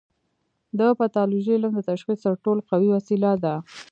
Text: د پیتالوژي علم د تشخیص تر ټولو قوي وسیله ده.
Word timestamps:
د 0.79 0.81
پیتالوژي 0.99 1.51
علم 1.57 1.73
د 1.75 1.81
تشخیص 1.91 2.19
تر 2.25 2.33
ټولو 2.43 2.61
قوي 2.69 2.89
وسیله 2.91 3.31
ده. 3.43 3.55